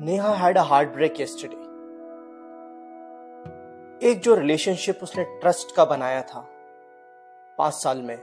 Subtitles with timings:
[0.00, 1.56] Neha had a heartbreak yesterday
[4.08, 6.40] एक जो relationship उसने ट्रस्ट का बनाया था,
[7.58, 8.16] पाँच साल में,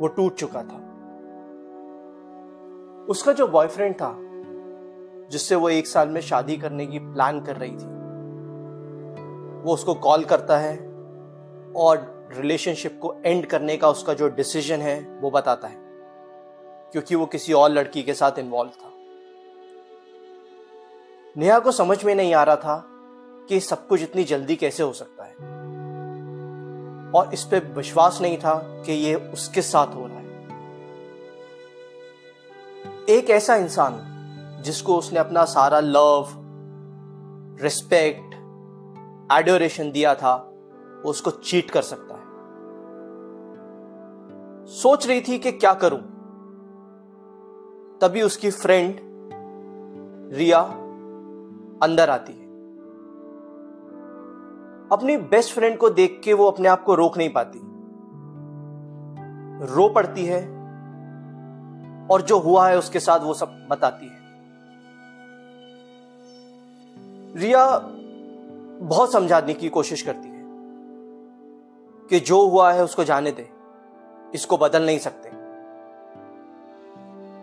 [0.00, 0.76] वो टूट चुका था।
[3.10, 4.16] उसका जो बॉयफ्रेंड था,
[5.30, 7.86] जिससे वो एक साल में शादी करने की प्लान कर रही थी,
[9.62, 10.76] वो उसको कॉल करता है
[11.76, 15.76] और रिलेशनशिप को एंड करने का उसका जो डिसीज़न है, वो बताता है,
[16.92, 18.95] क्योंकि वो किसी और लड़की के साथ इन्वॉल्व था।
[21.36, 22.84] नेहा को समझ में नहीं आ रहा था
[23.48, 25.34] कि सब कुछ इतनी जल्दी कैसे हो सकता है।
[27.10, 30.26] और इस पर विश्वास नहीं था कि ये उसके साथ हो रहा है।
[33.08, 34.12] एक ऐसा इंसान
[34.64, 36.28] जिसको उसने अपना सारा लव
[37.62, 38.34] रिस्पेक्ट
[39.32, 40.34] एडोरेशन दिया था,
[41.04, 42.20] वो उसको चीट कर सकता है।
[44.66, 46.00] सोच रही थी कि क्या करूँ।
[47.98, 48.96] तभी उसकी फ्रेंड
[50.34, 50.85] रिया
[51.82, 52.44] अंदर आती है।
[54.92, 57.60] अपनी बेस्ट फ्रेंड को देख के वो अपने आप को रोक नहीं पाती।
[59.74, 60.40] रो पड़ती है
[62.10, 64.24] और जो हुआ है उसके साथ वो सब बताती है।
[67.36, 67.78] रिया
[68.80, 70.44] बहुत समझाने की कोशिश करती है
[72.10, 73.48] कि जो हुआ है उसको जाने दे,
[74.34, 75.28] इसको बदल नहीं सकते।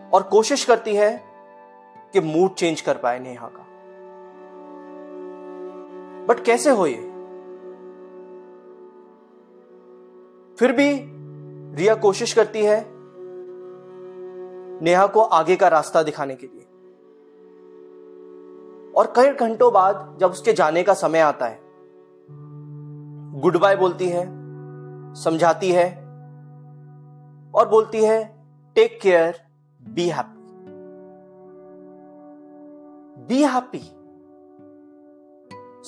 [0.10, 1.24] और कोशिश करती है
[2.14, 3.66] कि मूड चेंज कर पाए नेहा का।
[6.28, 7.10] बट कैसे हो ये?
[10.60, 11.14] फिर भी
[11.76, 12.86] रिया कोशिश करती है
[14.82, 16.64] नेहा को आगे का रास्ता दिखाने के लिए।
[18.98, 21.60] और कई घंटों बाद जब उसके जाने का समय आता है
[23.42, 24.26] गुड बाय बोलती है,
[25.14, 25.90] समझाती है
[27.56, 29.42] और बोलती है take care
[29.90, 30.44] be happy
[33.28, 33.82] be happy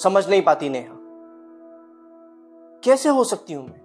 [0.03, 0.95] समझ नहीं पाती नेहा।
[2.83, 3.81] कैसे हो सकती हूँ मैं?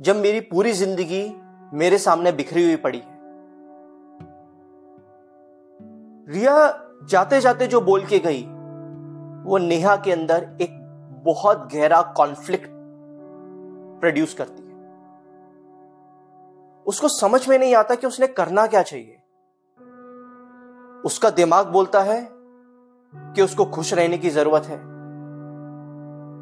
[0.00, 1.36] जब मेरी पूरी ज़िंदगी
[1.74, 3.16] मेरे सामने बिखरी हुई पड़ी है।
[6.28, 8.42] रिया जाते जाते जो बोल के गई,
[9.50, 10.70] वो नेहा के अंदर एक
[11.24, 12.68] बहुत गहरा कॉन्फ्लिक्ट
[14.00, 14.74] प्रोड्यूस करती है।
[16.86, 19.22] उसको समझ में नहीं आता कि उसने करना क्या चाहिए।
[21.04, 22.35] उसका दिमाग बोलता है
[23.12, 24.78] कि उसको खुश रहने की ज़रूरत है।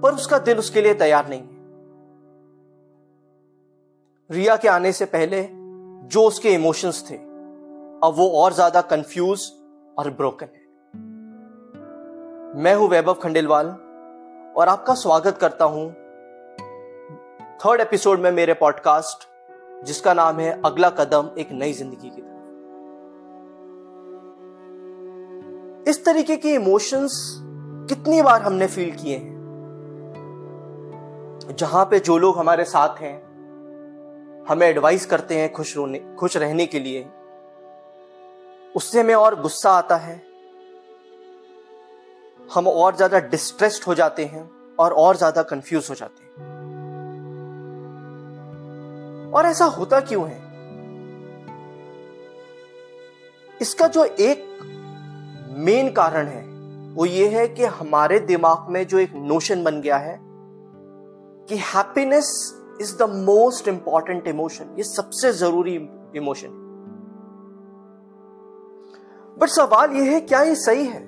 [0.02, 1.52] पर उसका दिल उसके लिए तैयार नहीं है।
[4.30, 5.42] रिया के आने से पहले
[6.08, 9.50] जो उसके इमोशंस थे, अब वो और ज़्यादा कंफ्यूज
[9.98, 10.62] और ब्रोकन है।
[12.62, 13.66] मैं हूँ वैभव खंडेलवाल
[14.56, 15.88] और आपका स्वागत करता हूँ
[17.64, 19.28] थर्ड एपिसोड में मेरे पॉडकास्ट
[19.84, 22.33] जिसका नाम है अगला कदम एक नई ज़िंदगी की तरफ़।
[25.88, 27.40] इस तरीके के इमोशंस
[27.88, 29.32] कितनी बार हमने फील किए हैं?
[31.58, 33.16] जहाँ पे जो लोग हमारे साथ हैं,
[34.48, 37.02] हमें एडवाइस करते हैं खुश रोने, खुश रहने के लिए,
[38.76, 40.22] उससे हमें और गुस्सा आता है।
[42.54, 46.32] हम और ज़्यादा डिस्ट्रेस्ड हो जाते हैं और और ज़्यादा कंफ्यूज हो जाते हैं।
[49.32, 50.42] और ऐसा होता क्यों है?
[53.62, 54.53] इसका जो एक
[55.64, 56.42] मेन कारण है,
[56.94, 60.18] वो ये है कि हमारे दिमाग में जो एक नोशन बन गया है,
[61.48, 62.28] कि happiness
[62.80, 65.74] is the most important emotion ये सबसे ज़रूरी
[66.16, 66.60] इमोशन
[69.38, 71.02] बट सवाल यह है, क्या ये सही है?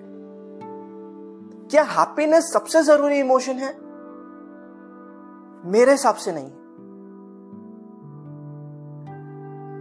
[1.71, 3.73] क्या हैप्पीनेस सबसे ज़रूरी इमोशन है?
[5.71, 6.51] मेरे हिसाब से नहीं।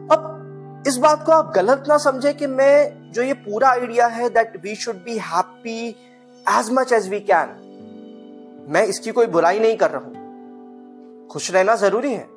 [0.09, 4.29] अब इस बात को आप गलत ना समझे कि मैं जो ये पूरा आइडिया है
[4.29, 5.87] that we should be happy
[6.45, 7.61] as much as we can
[8.69, 12.27] मैं इसकी कोई बुराई नहीं कर रहा हूँ। खुश रहना ज़रूरी है।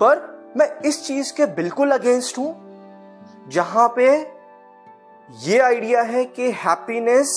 [0.00, 0.22] पर
[0.56, 2.54] मैं इस चीज़ के बिल्कुल अगेंस्ट हूँ,
[3.50, 4.06] जहाँ पे
[5.42, 7.28] ये आइडिया है कि हैप्पीनेस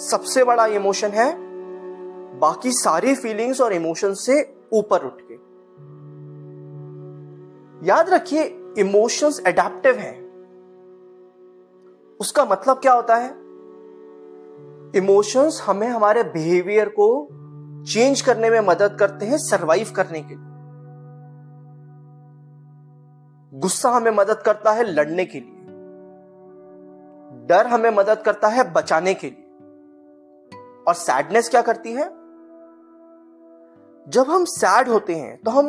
[0.00, 1.34] सबसे बड़ा इमोशन है,
[2.40, 5.34] बाकी सारी फीलिंग्स और इमोशन से ऊपर उठ के।
[7.88, 8.44] याद रखिए
[8.78, 10.23] इमोशंस एडेप्टिव हैं।
[12.20, 13.30] उसका मतलब क्या होता है?
[14.96, 17.06] इमोशंस हमें हमारे बिहेवियर को
[17.84, 20.52] चेंज करने में मदद करते हैं सरवाइव करने के लिए।
[23.52, 25.52] गुस्सा हमें मदद करता है लड़ने के लिए।
[27.48, 29.42] डर हमें मदद करता है बचाने के लिए।
[30.88, 32.04] और सैडनेस क्या करती है?
[34.06, 35.66] जब हम सैड होते हैं तो हम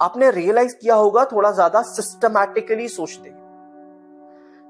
[0.00, 3.47] आपने रियलाइज़ किया होगा, थोड़ा ज़्यादा सिस्टमैटिकली सोचते हैं।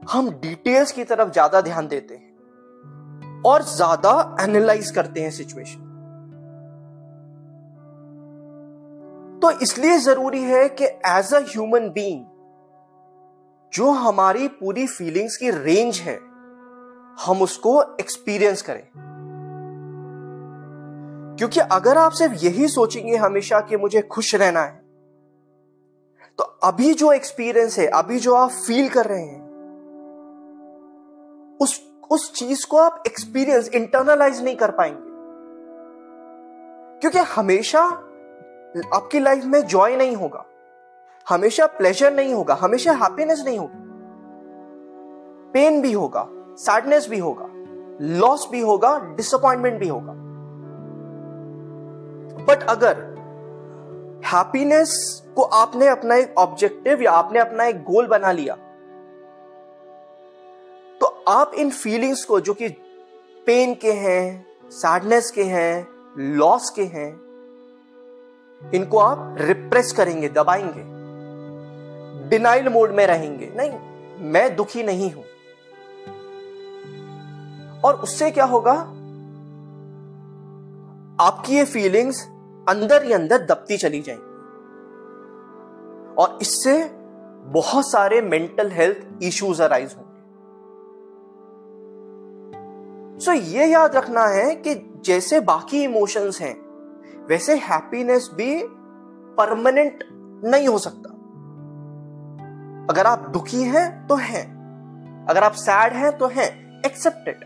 [0.03, 5.85] हम डिटेल्स की तरफ़ ज़्यादा ध्यान देते हैं और ज़्यादा एनालाइज करते हैं सिचुएशन
[9.43, 12.25] तो इसलिए ज़रूरी है कि एज अ ह्यूमन बीइंग
[13.73, 16.19] जो हमारी पूरी फीलिंग्स की रेंज है,
[17.19, 18.83] हम उसको एक्सपीरियंस करें।
[21.39, 24.81] क्योंकि अगर आप सिर्फ़ यही सोचेंगे हमेशा कि मुझे खुश रहना है
[26.39, 29.48] तो अभी जो एक्सपीरियंस है, अभी जो आप फील कर रहे हैं
[31.61, 35.09] उस उस चीज़ को आप एक्सपीरियंस इंटरनलाइज नहीं कर पाएँगे।
[37.01, 37.81] क्योंकि हमेशा
[38.95, 40.45] आपकी लाइफ में जॉय नहीं होगा।
[41.29, 43.89] हमेशा प्लेजर नहीं होगा। हमेशा हैप्पीनेस नहीं होगी।
[45.53, 47.49] पेन भी होगा सैडनेस भी होगा
[48.01, 50.13] लॉस भी होगा डिसअपॉइंटमेंट भी होगा।
[52.45, 52.97] बट अगर
[54.27, 58.57] हैप्पीनेस को आपने अपना एक ऑब्जेक्टिव या आपने अपना एक गोल बना लिया
[61.29, 62.69] आप इन फीलिंग्स को जो कि
[63.47, 65.89] पेन के हैं सैडनेस के हैं
[66.19, 67.21] लॉस के हैं,
[68.75, 70.99] इनको आप रिप्रेस करेंगे, दबाएँगे।
[72.29, 73.79] डिनाइल मोड में रहेंगे। नहीं,
[74.21, 75.25] मैं दुखी नहीं हूँ।
[77.81, 78.73] और उससे क्या होगा?
[81.25, 82.29] आपकी ये फीलिंग्स
[82.69, 84.25] अंदर ही अंदर दबती चली जाएँगी।
[86.15, 86.91] और इससे
[87.45, 90.08] बहुत सारे मेंटल हेल्थ इश्यूज़ अराइज होंगे।
[93.19, 96.57] सो so, ये याद रखना है कि जैसे बाकी इमोशंस हैं
[97.27, 98.63] वैसे हैप्पीनेस भी
[99.37, 100.05] परमानेंट
[100.45, 101.11] नहीं हो सकता।
[102.91, 104.59] अगर आप दुखी हैं तो हैं।
[105.31, 107.45] अगर आप सैड हैं तो हैं। एक्सेप्टेड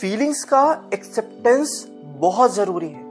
[0.00, 3.04] फीलिंग्स का एक्सेप्टेंस बहुत ज़रूरी है।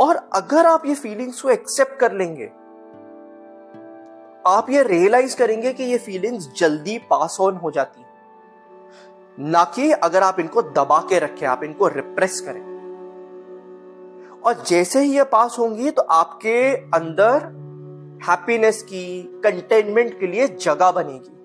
[0.00, 2.46] और अगर आप ये फीलिंग्स को एक्सेप्ट कर लेंगे
[4.46, 8.07] आप ये रियलाइज़ करेंगे कि ये फीलिंग्स जल्दी पास ऑन हो जाती है।
[9.38, 12.66] ना कि अगर आप इनको दबा के रखें, आप इनको रिप्रेस करें।
[14.44, 16.60] और जैसे ही ये पास होंगी तो आपके
[16.96, 17.44] अंदर
[18.28, 21.36] हैप्पीनेस की कंटेनमेंट के लिए जगह बनेगी।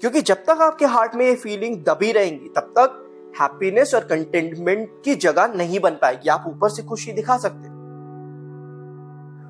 [0.00, 3.04] क्योंकि जब तक आपके हार्ट में ये फीलिंग दबी रहेंगी, तब तक
[3.40, 7.76] हैप्पीनेस और कंटेनमेंट की जगह नहीं बन पाएगी। आप ऊपर से खुशी दिखा सकते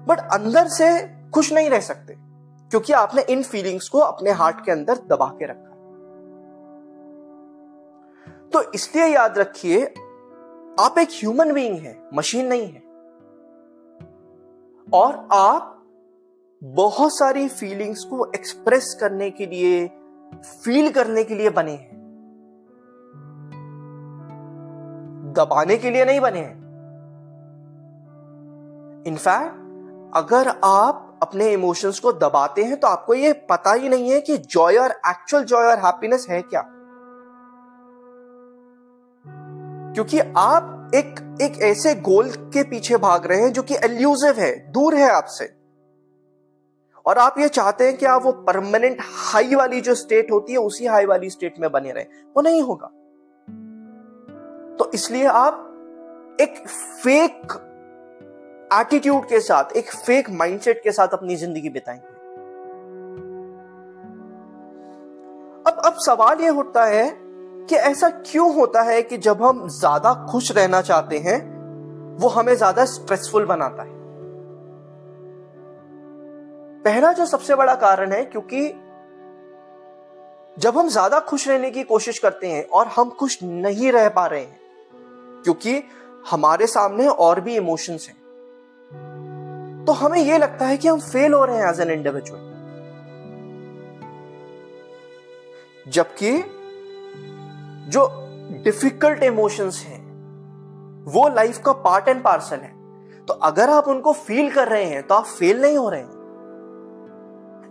[0.07, 0.89] बट अंदर से
[1.35, 2.15] खुश नहीं रह सकते,
[2.71, 5.75] क्योंकि आपने इन फीलिंग्स को अपने हार्ट के अंदर दबा के रखा।
[8.53, 9.85] तो इसलिए याद रखिए,
[10.81, 12.83] आप एक ह्यूमन बीइंग है मशीन नहीं है।
[14.95, 15.87] और आप
[16.65, 19.87] बहुत सारी फीलिंग्स को एक्सप्रेस करने के लिए
[20.65, 21.99] फील करने के लिए बने हैं।
[25.37, 26.59] दबाने के लिए नहीं बने हैं।
[29.07, 29.55] इनफैक्ट
[30.17, 34.39] अगर आप अपने इमोशंस को दबाते हैं तो आपको यह पता ही नहीं है कि
[34.39, 36.78] जॉय और एक्चुअल जॉय और हैप्पीनेस है क्या।
[39.99, 44.73] क्योंकि आप एक एक ऐसे गोल के पीछे भाग रहे हैं जो कि एल्यूजिव है,
[44.73, 45.45] दूर है आपसे।
[47.07, 50.59] और आप ये चाहते हैं कि आप वो परमानेंट हाई वाली जो स्टेट होती है,
[50.59, 52.05] उसी हाई वाली स्टेट में बने रहे।
[52.37, 52.87] वो नहीं होगा।
[54.77, 55.65] तो इसलिए आप
[56.41, 56.69] एक
[57.03, 57.53] फेक
[58.73, 62.09] एटीट्यूड के साथ, एक फेक माइंडसेट के साथ अपनी ज़िंदगी बिताएँगे।
[65.71, 67.28] अब अब सवाल यह उठता है
[67.69, 71.39] कि ऐसा क्यों होता है कि जब हम ज़्यादा खुश रहना चाहते हैं,
[72.21, 73.97] वो हमें ज़्यादा स्ट्रेसफुल बनाता है?
[76.85, 78.69] पहला जो सबसे बड़ा कारण है, क्योंकि
[80.59, 84.27] जब हम ज़्यादा खुश रहने की कोशिश करते हैं और हम खुश नहीं रह पा
[84.27, 84.61] रहे हैं,
[85.45, 85.83] क्योंकि
[86.31, 88.17] हमारे सामने और भी इमोशंस हैं
[89.85, 92.47] तो हमें यह लगता है कि हम फेल हो रहे हैं एज एन इंडिविजुअल
[95.91, 96.33] जबकि
[97.89, 98.09] जो
[98.65, 100.01] डिफ़िकल्ट इमोशंस हैं,
[101.05, 102.77] वो लाइफ का पार्ट एंड पार्सल है।
[103.27, 106.17] तो अगर आप उनको फील कर रहे हैं तो आप फेल नहीं हो रहे हैं।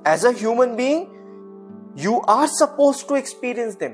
[0.08, 1.06] As a human being
[1.98, 3.92] you are suppose to experience them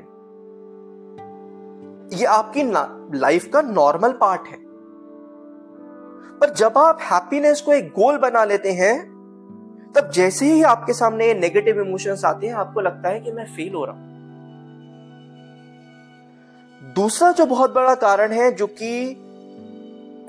[2.14, 2.64] ये आपकी
[3.20, 4.58] लाइफ का नॉर्मल पार्ट है।
[6.40, 8.96] पर जब आप हैप्पीनेस को एक गोल बना लेते हैं,
[9.94, 13.46] तब जैसे ही आपके सामने ये नेगेटिव इमोशंस आते हैं, आपको लगता है कि मैं
[13.46, 14.13] फेल हो रहा हूँ।
[16.84, 19.20] दूसरा जो बहुत बड़ा कारण है, जो कि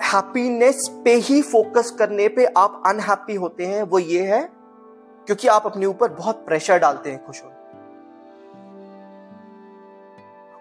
[0.02, 4.40] हैप्पीनेस पे ही फोकस करने पे आप अनहैप्पी होते हैं, वो ये है,
[5.26, 7.54] क्योंकि आप अपने ऊपर बहुत प्रेशर डालते हैं खुश होने।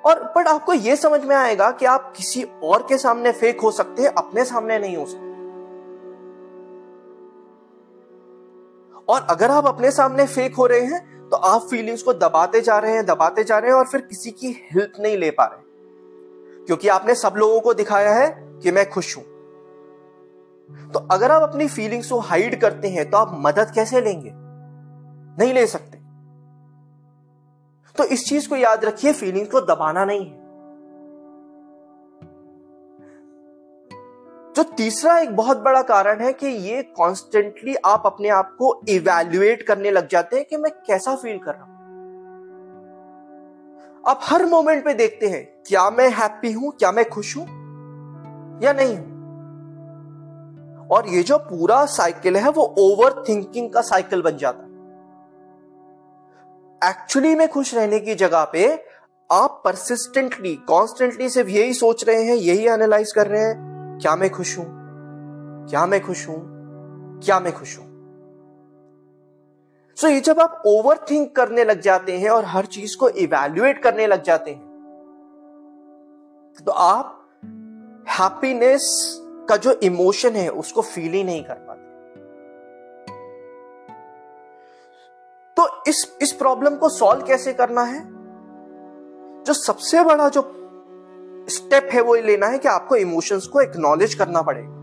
[0.06, 3.72] और बट आपको यह समझ में आएगा कि आप किसी और के सामने फेक हो
[3.72, 5.32] सकते हैं, अपने सामने नहीं हो सकते।
[9.08, 12.78] और अगर आप अपने सामने फेक हो रहे हैं तो आप फीलिंग्स को दबाते जा
[12.78, 15.72] रहे हैं, दबाते जा रहे हैं और फिर किसी की हेल्प नहीं ले पा रहे
[16.68, 18.30] क्योंकि आपने सब लोगों को दिखाया है
[18.64, 19.24] कि मैं खुश हूँ।
[20.92, 24.32] तो अगर आप अपनी फीलिंग्स को हाइड करते हैं तो आप मदद कैसे लेंगे?
[25.40, 25.98] नहीं ले सकते।
[27.96, 30.44] तो इस चीज़ को याद रखिए फीलिंग्स को दबाना नहीं है।
[34.54, 39.64] जो तीसरा एक बहुत बड़ा कारण है कि ये कॉन्स्टेंटली आप अपने आप को इवेल्युएट
[39.64, 41.73] करने लग जाते हैं कि मैं कैसा फील कर रहा हूँ।
[44.04, 47.46] आप हर मोमेंट पे देखते हैं, क्या मैं हैप्पी हूँ, क्या मैं खुश हूँ,
[48.64, 49.12] या नहीं हूँ?
[50.92, 54.72] और ये जो पूरा साइकिल है, वो ओवर थिंकिंग का साइकिल बन जाता है।
[56.82, 58.68] एक्चुअली में खुश रहने की जगह पे
[59.30, 64.30] आप परसिस्टेंटली कॉन्स्टेंटली सिर्फ़ यही सोच रहे हैं, यही एनालाइज कर रहे हैं, क्या मैं
[64.30, 64.66] खुश हूँ,
[65.70, 66.42] क्या मैं खुश हूँ,
[67.26, 67.93] क्या मैं खुश हूँ?
[69.98, 73.82] सो ये जब आप ओवर थिंक करने लग जाते हैं और हर चीज़ को इवेल्युएट
[73.84, 74.72] करने लग जाते हैं
[76.66, 77.20] तो आप
[78.10, 78.86] हैप्पीनेस
[79.50, 81.82] का जो इमोशन है, उसको फील ही नहीं कर पाते।
[85.58, 88.02] तो इस इस प्रॉब्लम को सॉल्व कैसे करना है?
[89.44, 90.42] जो सबसे बड़ा जो
[91.50, 94.83] स्टेप है वो ये लेना है कि आपको इमोशंस को एक्नॉलेज करना पड़ेगा।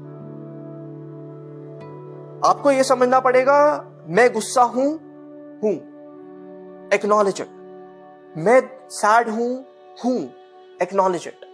[2.44, 3.56] आपको यह समझना पड़ेगा,
[4.08, 4.88] मैं गुस्सा हूँ
[5.62, 5.72] हूँ।
[6.94, 7.48] एक्नॉलेज इट
[8.36, 9.66] मैं सैड हूँ
[10.04, 10.18] हूँ।
[10.82, 11.46] एक्नॉलेज इट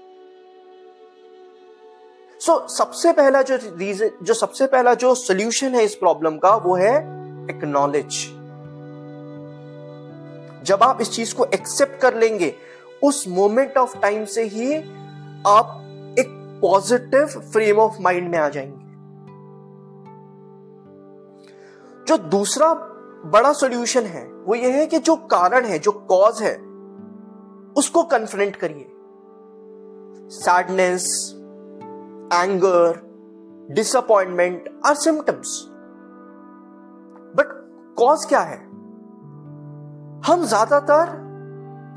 [2.41, 6.75] सो सबसे पहला जो रीजन जो सबसे पहला जो सोल्यूशन है इस प्रॉब्लम का, वो
[6.77, 6.95] है
[7.51, 8.25] एक्नॉलेज
[10.65, 12.55] जब आप इस चीज़ को एक्सेप्ट कर लेंगे,
[13.03, 14.75] उस मोमेंट ऑफ़ टाइम से ही
[15.47, 16.27] आप एक
[16.63, 18.86] पॉजिटिव फ्रेम ऑफ़ माइंड में आ जाएँगे।
[22.09, 22.73] जो दूसरा
[23.27, 26.55] बड़ा सोल्यूशन है, वो ये है कि जो कारण है, जो कॉज है,
[27.77, 28.87] उसको कन्फ्रंट करिए।
[30.31, 31.07] Sadness
[32.35, 33.01] anger
[33.71, 35.61] disappointment are symptoms
[37.37, 37.49] but
[37.99, 38.59] cause क्या है?
[40.27, 41.15] हम ज़्यादातर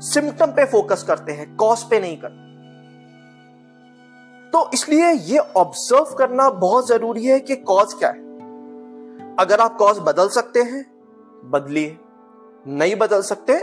[0.04, 2.48] सिम्टम पे फोकस करते हैं कॉज पे नहीं करते।
[4.50, 8.29] तो इसलिए ये ऑब्ज़र्व करना बहुत ज़रूरी है कि कॉज क्या है।
[9.40, 10.84] अगर आप कॉज बदल सकते हैं,
[11.44, 11.98] बदलिए।
[12.66, 13.58] नहीं बदल सकते,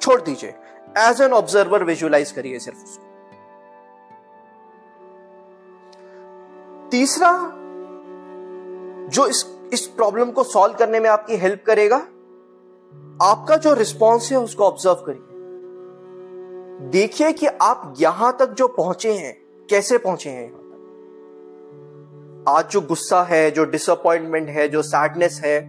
[0.00, 0.54] छोड़ दीजिए।
[0.98, 3.04] एज एन ऑब्जर्वर विजुअलाइज करिए सिर्फ़ उसको।
[6.90, 7.32] तीसरा,
[9.08, 11.96] जो इस इस प्रॉब्लम को सॉल्व करने में आपकी हेल्प करेगा,
[13.22, 15.22] आपका जो रिस्पॉन्स है, उसको ऑब्ज़र्व करिए।
[16.90, 20.57] देखिए कि आप यहाँ तक जो पहुँचे हैं, कैसे पहुँचे हैं?
[22.48, 25.60] आज जो गुस्सा है, जो डिसअपॉइंटमेंट है, जो सैडनेस है,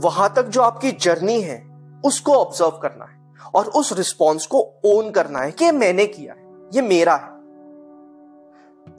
[0.00, 1.68] वहाँ तक जो आपकी जर्नी है,
[2.04, 6.68] उसको ऑब्ज़र्व करना है और उस रिस्पॉन्स को ओन करना है कि मैंने किया है,
[6.74, 7.30] ये मेरा है।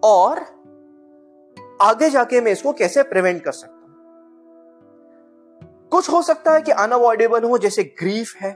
[0.03, 0.39] और
[1.81, 3.79] आगे जाके मैं इसको कैसे प्रिवेंट कर सकता हूँ?
[5.89, 8.53] कुछ हो सकता है कि अनअवॉइडेबल हो, जैसे ग्रीफ है।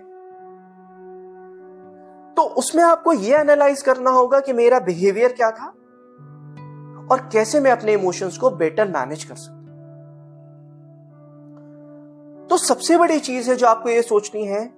[2.34, 5.74] तो उसमें आपको यह एनालाइज करना होगा कि मेरा बिहेवियर क्या था?
[7.14, 9.62] और कैसे मैं अपने इमोशंस को बेटर मैनेज कर सकता
[12.48, 14.74] तो सबसे बड़ी चीज़ है जो आपको यह सोचनी है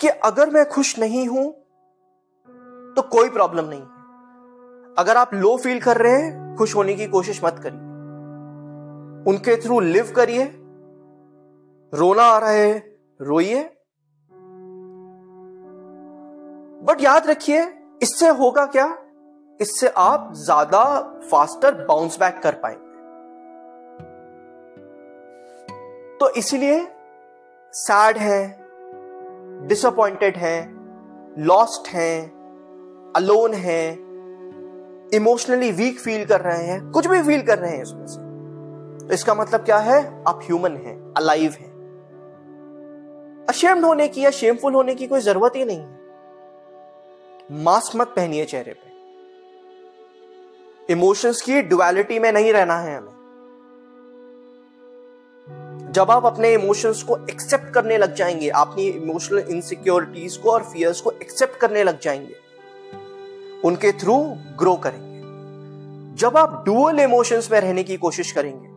[0.00, 1.52] कि अगर मैं खुश नहीं हूँ
[2.96, 3.86] तो कोई प्रॉब्लम नहीं है।
[4.98, 7.80] अगर आप लो फील कर रहे हैं, खुश होने की कोशिश मत करिए।
[9.30, 10.44] उनके थ्रू लिव करिए।
[11.94, 13.64] रोना आ रहा है, रोइए।
[16.82, 17.64] बट याद रखिए,
[18.02, 19.03] इससे होगा क्या?
[19.60, 20.84] इससे आप ज़्यादा
[21.30, 22.82] फास्टर बाउंस बैक कर पाएँगे।
[26.18, 26.86] तो इसीलिए
[27.74, 28.40] सैड है
[29.68, 30.56] डिसअपॉइंटेड है
[31.40, 32.20] लॉस्ट है
[33.16, 33.82] अलोन है
[35.14, 38.18] इमोशनली वीक फील कर रहे हैं, कुछ भी फील कर रहे हैं इसमें से।
[38.98, 39.98] तो इसका मतलब क्या है?
[40.28, 41.72] आप ह्यूमन हैं अलाइव हैं।
[43.48, 48.44] अशेम्ड होने की या शेमफुल होने की कोई ज़रूरत ही नहीं है। मास्क मत पहनिए
[48.44, 48.93] चेहरे पे।
[50.88, 53.12] इमोशंस की डुअलिटी में नहीं रहना है हमें।
[55.92, 61.00] जब आप अपने इमोशंस को एक्सेप्ट करने लग जाएँगे, अपनी इमोशनल इनसिक्योरिटीज को और फियर्स
[61.00, 62.34] को एक्सेप्ट करने लग जाएँगे,
[63.64, 64.16] उनके थ्रू
[64.58, 68.68] ग्रो करेंगे। जब आप डुअल इमोशंस में रहने की कोशिश करेंगे,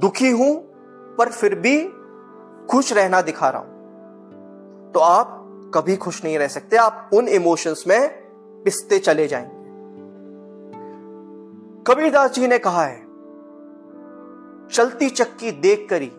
[0.00, 0.54] दुखी हूँ,
[1.18, 1.84] पर फिर भी
[2.70, 5.34] खुश रहना दिखा रहा हूँ तो आप
[5.74, 8.08] कभी खुश नहीं रह सकते। आप उन इमोशंस में
[8.64, 9.57] पिसते चले जाएँगे।
[11.88, 12.96] कबीरदास जी ने कहा है,
[14.68, 16.10] चलती चक्की देख करी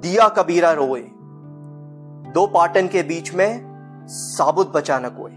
[0.00, 1.00] दिया कबीरा रोए।
[2.32, 5.32] दो पाटन के बीच में साबुत बचा न कोई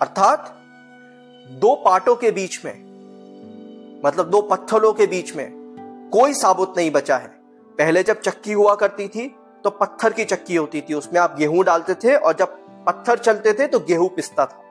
[0.00, 0.54] अर्थात,
[1.50, 2.72] दो पाटों के बीच में
[4.04, 5.50] मतलब दो पत्थरों के बीच में
[6.12, 7.28] कोई साबुत नहीं बचा है।
[7.78, 9.28] पहले जब चक्की हुआ करती थी
[9.64, 13.52] तो पत्थर की चक्की होती थी। उसमें आप गेहूँ डालते थे और जब पत्थर चलते
[13.52, 14.62] थे तो गेहूँ पिसता था।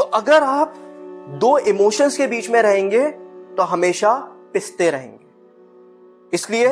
[0.00, 0.74] तो अगर आप
[1.40, 3.10] दो इमोशंस के बीच में रहेंगे
[3.56, 4.14] तो हमेशा
[4.52, 5.26] पिसते रहेंगे।
[6.34, 6.68] इसलिए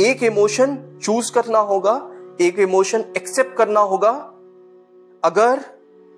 [0.00, 2.10] एक इमोशन चूज़ करना होगा,
[2.40, 4.10] एक इमोशन एक्सेप्ट करना होगा।
[5.24, 5.64] अगर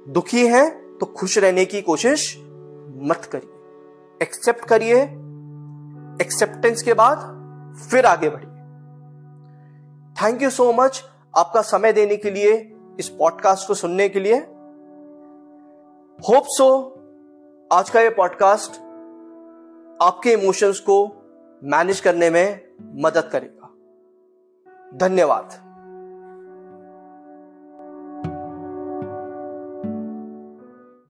[0.09, 2.37] दुखी है तो खुश रहने की कोशिश
[3.03, 3.51] मत करिए।
[4.23, 5.03] एक्सेप्ट करिए।
[6.27, 7.19] एक्सेप्टेंस के बाद
[7.91, 8.51] फिर आगे बढ़िए।
[10.23, 11.05] थैंक यू सो मच
[11.37, 14.47] आपका समय देने के लिए, इस पॉडकास्ट को सुनने के लिए।
[16.29, 16.67] होप सो
[17.73, 18.71] आज का ये पॉडकास्ट
[20.03, 21.07] आपके इमोशंस को
[21.65, 23.71] मैनेज करने में मदद करेगा।
[24.95, 25.70] धन्यवाद।